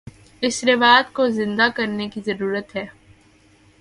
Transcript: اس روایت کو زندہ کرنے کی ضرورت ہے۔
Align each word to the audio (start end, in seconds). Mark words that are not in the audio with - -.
اس 0.41 0.63
روایت 0.63 1.13
کو 1.13 1.27
زندہ 1.29 1.67
کرنے 1.75 2.09
کی 2.09 2.21
ضرورت 2.25 2.75
ہے۔ 2.75 2.85